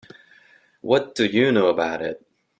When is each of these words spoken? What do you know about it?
What 0.81 1.13
do 1.13 1.27
you 1.27 1.51
know 1.51 1.67
about 1.67 2.01
it? 2.01 2.25